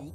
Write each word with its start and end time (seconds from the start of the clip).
me? 0.00 0.09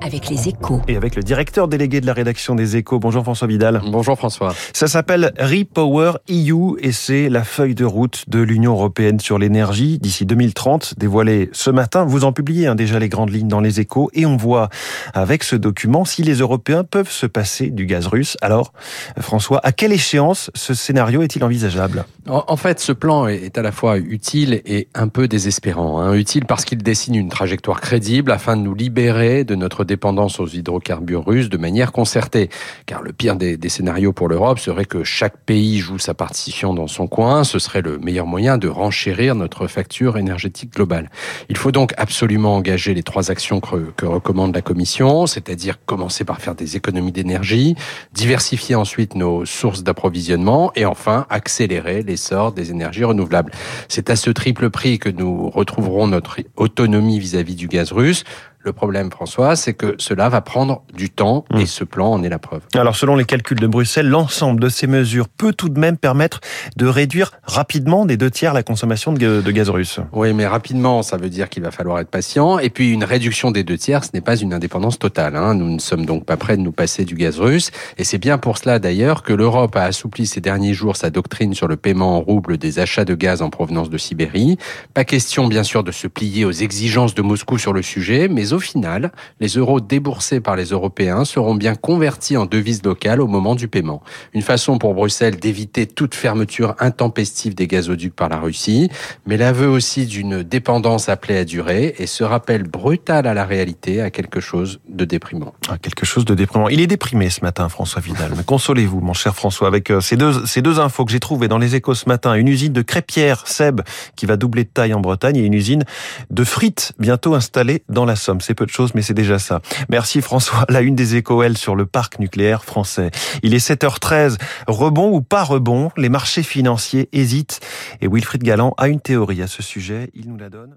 Avec 0.00 0.28
les 0.28 0.48
échos. 0.48 0.80
Et 0.88 0.96
avec 0.96 1.14
le 1.14 1.22
directeur 1.22 1.68
délégué 1.68 2.00
de 2.00 2.06
la 2.06 2.12
rédaction 2.12 2.54
des 2.54 2.76
échos. 2.76 2.98
Bonjour 2.98 3.22
François 3.22 3.46
Vidal. 3.46 3.80
Bonjour 3.90 4.16
François. 4.16 4.54
Ça 4.72 4.86
s'appelle 4.86 5.32
Repower 5.38 6.12
EU 6.28 6.76
et 6.80 6.92
c'est 6.92 7.28
la 7.28 7.44
feuille 7.44 7.74
de 7.74 7.84
route 7.84 8.24
de 8.28 8.40
l'Union 8.40 8.72
européenne 8.72 9.20
sur 9.20 9.38
l'énergie 9.38 9.98
d'ici 9.98 10.24
2030 10.26 10.98
dévoilée 10.98 11.50
ce 11.52 11.70
matin. 11.70 12.04
Vous 12.04 12.24
en 12.24 12.32
publiez 12.32 12.66
hein, 12.66 12.74
déjà 12.74 12.98
les 12.98 13.08
grandes 13.08 13.30
lignes 13.30 13.48
dans 13.48 13.60
les 13.60 13.80
échos 13.80 14.10
et 14.14 14.26
on 14.26 14.36
voit 14.36 14.68
avec 15.12 15.44
ce 15.44 15.56
document 15.56 16.04
si 16.04 16.22
les 16.22 16.34
Européens 16.36 16.84
peuvent 16.84 17.10
se 17.10 17.26
passer 17.26 17.70
du 17.70 17.86
gaz 17.86 18.06
russe. 18.06 18.36
Alors 18.40 18.72
François, 19.18 19.60
à 19.62 19.72
quelle 19.72 19.92
échéance 19.92 20.50
ce 20.54 20.74
scénario 20.74 21.22
est-il 21.22 21.44
envisageable? 21.44 22.04
En 22.26 22.56
fait, 22.56 22.80
ce 22.80 22.92
plan 22.92 23.26
est 23.26 23.58
à 23.58 23.62
la 23.62 23.72
fois 23.72 23.98
utile 23.98 24.62
et 24.64 24.88
un 24.94 25.08
peu 25.08 25.26
désespérant. 25.28 26.00
Hein. 26.00 26.14
Utile 26.14 26.46
parce 26.46 26.64
qu'il 26.64 26.78
dessine 26.82 27.14
une 27.14 27.28
trajectoire 27.28 27.80
crédible 27.80 28.30
afin 28.30 28.56
de 28.56 28.62
nous 28.62 28.74
libérer 28.74 29.39
de 29.44 29.54
notre 29.54 29.84
dépendance 29.84 30.40
aux 30.40 30.46
hydrocarbures 30.46 31.24
russes 31.24 31.48
de 31.48 31.56
manière 31.56 31.92
concertée. 31.92 32.50
Car 32.86 33.02
le 33.02 33.12
pire 33.12 33.36
des, 33.36 33.58
scénarios 33.68 34.12
pour 34.12 34.28
l'Europe 34.28 34.58
serait 34.58 34.84
que 34.84 35.04
chaque 35.04 35.38
pays 35.38 35.78
joue 35.78 35.98
sa 35.98 36.14
partition 36.14 36.74
dans 36.74 36.86
son 36.86 37.06
coin. 37.06 37.44
Ce 37.44 37.58
serait 37.58 37.82
le 37.82 37.98
meilleur 37.98 38.26
moyen 38.26 38.58
de 38.58 38.68
renchérir 38.68 39.34
notre 39.34 39.66
facture 39.66 40.18
énergétique 40.18 40.74
globale. 40.74 41.10
Il 41.48 41.56
faut 41.56 41.72
donc 41.72 41.92
absolument 41.96 42.56
engager 42.56 42.94
les 42.94 43.02
trois 43.02 43.30
actions 43.30 43.60
que, 43.60 44.06
recommande 44.06 44.54
la 44.54 44.62
Commission, 44.62 45.26
c'est-à-dire 45.26 45.78
commencer 45.84 46.24
par 46.24 46.40
faire 46.40 46.54
des 46.54 46.76
économies 46.76 47.12
d'énergie, 47.12 47.76
diversifier 48.12 48.74
ensuite 48.74 49.14
nos 49.14 49.44
sources 49.44 49.82
d'approvisionnement 49.82 50.72
et 50.74 50.84
enfin 50.84 51.26
accélérer 51.30 52.02
l'essor 52.02 52.52
des 52.52 52.70
énergies 52.70 53.04
renouvelables. 53.04 53.52
C'est 53.88 54.10
à 54.10 54.16
ce 54.16 54.30
triple 54.30 54.70
prix 54.70 54.98
que 54.98 55.08
nous 55.08 55.50
retrouverons 55.50 56.06
notre 56.06 56.38
autonomie 56.56 57.18
vis-à-vis 57.18 57.54
-vis 57.54 57.56
du 57.56 57.68
gaz 57.68 57.92
russe. 57.92 58.24
Le 58.62 58.74
problème, 58.74 59.10
François, 59.10 59.56
c'est 59.56 59.72
que 59.72 59.94
cela 59.96 60.28
va 60.28 60.42
prendre 60.42 60.82
du 60.94 61.08
temps 61.08 61.46
et 61.58 61.64
ce 61.64 61.82
plan 61.82 62.12
en 62.12 62.22
est 62.22 62.28
la 62.28 62.38
preuve. 62.38 62.60
Alors, 62.74 62.94
selon 62.94 63.16
les 63.16 63.24
calculs 63.24 63.58
de 63.58 63.66
Bruxelles, 63.66 64.08
l'ensemble 64.08 64.60
de 64.60 64.68
ces 64.68 64.86
mesures 64.86 65.28
peut 65.28 65.54
tout 65.54 65.70
de 65.70 65.80
même 65.80 65.96
permettre 65.96 66.40
de 66.76 66.86
réduire 66.86 67.32
rapidement 67.42 68.04
des 68.04 68.18
deux 68.18 68.30
tiers 68.30 68.52
la 68.52 68.62
consommation 68.62 69.14
de 69.14 69.50
gaz 69.50 69.70
russe. 69.70 70.00
Oui, 70.12 70.34
mais 70.34 70.46
rapidement, 70.46 71.02
ça 71.02 71.16
veut 71.16 71.30
dire 71.30 71.48
qu'il 71.48 71.62
va 71.62 71.70
falloir 71.70 72.00
être 72.00 72.10
patient. 72.10 72.58
Et 72.58 72.68
puis, 72.68 72.92
une 72.92 73.04
réduction 73.04 73.50
des 73.50 73.64
deux 73.64 73.78
tiers, 73.78 74.04
ce 74.04 74.10
n'est 74.12 74.20
pas 74.20 74.36
une 74.36 74.52
indépendance 74.52 74.98
totale. 74.98 75.36
Hein. 75.36 75.54
Nous 75.54 75.70
ne 75.70 75.78
sommes 75.78 76.04
donc 76.04 76.26
pas 76.26 76.36
prêts 76.36 76.58
de 76.58 76.62
nous 76.62 76.72
passer 76.72 77.06
du 77.06 77.14
gaz 77.14 77.38
russe. 77.40 77.70
Et 77.96 78.04
c'est 78.04 78.18
bien 78.18 78.36
pour 78.36 78.58
cela, 78.58 78.78
d'ailleurs, 78.78 79.22
que 79.22 79.32
l'Europe 79.32 79.74
a 79.76 79.84
assoupli 79.84 80.26
ces 80.26 80.42
derniers 80.42 80.74
jours 80.74 80.96
sa 80.96 81.08
doctrine 81.08 81.54
sur 81.54 81.66
le 81.66 81.76
paiement 81.76 82.18
en 82.18 82.20
rouble 82.20 82.58
des 82.58 82.78
achats 82.78 83.06
de 83.06 83.14
gaz 83.14 83.40
en 83.40 83.48
provenance 83.48 83.88
de 83.88 83.96
Sibérie. 83.96 84.58
Pas 84.92 85.04
question, 85.04 85.46
bien 85.46 85.62
sûr, 85.62 85.82
de 85.82 85.92
se 85.92 86.06
plier 86.06 86.44
aux 86.44 86.52
exigences 86.52 87.14
de 87.14 87.22
Moscou 87.22 87.56
sur 87.56 87.72
le 87.72 87.80
sujet, 87.80 88.28
mais 88.28 88.49
au 88.52 88.60
final, 88.60 89.12
les 89.40 89.48
euros 89.48 89.80
déboursés 89.80 90.40
par 90.40 90.56
les 90.56 90.66
Européens 90.66 91.24
seront 91.24 91.54
bien 91.54 91.74
convertis 91.74 92.36
en 92.36 92.46
devises 92.46 92.82
locales 92.82 93.20
au 93.20 93.26
moment 93.26 93.54
du 93.54 93.68
paiement. 93.68 94.02
Une 94.34 94.42
façon 94.42 94.78
pour 94.78 94.94
Bruxelles 94.94 95.38
d'éviter 95.38 95.86
toute 95.86 96.14
fermeture 96.14 96.74
intempestive 96.78 97.54
des 97.54 97.66
gazoducs 97.66 98.14
par 98.14 98.28
la 98.28 98.38
Russie, 98.38 98.90
mais 99.26 99.36
l'aveu 99.36 99.68
aussi 99.68 100.06
d'une 100.06 100.42
dépendance 100.42 101.08
appelée 101.08 101.38
à 101.38 101.44
durer 101.44 101.94
et 101.98 102.06
ce 102.06 102.24
rappel 102.24 102.64
brutal 102.64 103.26
à 103.26 103.34
la 103.34 103.44
réalité 103.44 104.00
à 104.00 104.10
quelque 104.10 104.40
chose 104.40 104.80
de 104.88 105.04
déprimant. 105.04 105.54
Ah, 105.68 105.78
quelque 105.78 106.06
chose 106.06 106.24
de 106.24 106.34
déprimant. 106.34 106.68
Il 106.68 106.80
est 106.80 106.86
déprimé 106.86 107.30
ce 107.30 107.42
matin, 107.42 107.68
François 107.68 108.00
Vidal. 108.00 108.32
Mais 108.36 108.44
consolez-vous, 108.44 109.00
mon 109.00 109.12
cher 109.12 109.34
François, 109.34 109.68
avec 109.68 109.90
euh, 109.90 110.00
ces 110.00 110.16
deux, 110.16 110.46
ces 110.46 110.62
deux 110.62 110.80
infos 110.80 111.04
que 111.04 111.12
j'ai 111.12 111.20
trouvées 111.20 111.48
dans 111.48 111.58
les 111.58 111.74
échos 111.74 111.94
ce 111.94 112.08
matin. 112.08 112.34
Une 112.34 112.48
usine 112.48 112.72
de 112.72 112.82
crêpières, 112.82 113.46
Seb, 113.46 113.80
qui 114.16 114.26
va 114.26 114.36
doubler 114.36 114.64
de 114.64 114.70
taille 114.70 114.94
en 114.94 115.00
Bretagne 115.00 115.36
et 115.36 115.44
une 115.44 115.54
usine 115.54 115.84
de 116.30 116.44
frites 116.44 116.92
bientôt 116.98 117.34
installée 117.34 117.82
dans 117.88 118.04
la 118.04 118.16
Somme. 118.16 118.39
C'est 118.40 118.54
peu 118.54 118.66
de 118.66 118.70
choses, 118.70 118.94
mais 118.94 119.02
c'est 119.02 119.14
déjà 119.14 119.38
ça. 119.38 119.60
Merci 119.88 120.20
François. 120.20 120.64
La 120.68 120.80
une 120.80 120.94
des 120.94 121.16
échos, 121.16 121.42
elle, 121.42 121.56
sur 121.56 121.74
le 121.74 121.86
parc 121.86 122.18
nucléaire 122.18 122.64
français. 122.64 123.10
Il 123.42 123.54
est 123.54 123.66
7h13. 123.66 124.38
Rebond 124.66 125.10
ou 125.12 125.22
pas 125.22 125.44
rebond, 125.44 125.90
les 125.96 126.08
marchés 126.08 126.42
financiers 126.42 127.08
hésitent. 127.12 127.60
Et 128.00 128.08
Wilfried 128.08 128.42
Galland 128.42 128.74
a 128.76 128.88
une 128.88 129.00
théorie 129.00 129.42
à 129.42 129.46
ce 129.46 129.62
sujet. 129.62 130.10
Il 130.14 130.28
nous 130.28 130.36
la 130.36 130.48
donne. 130.48 130.76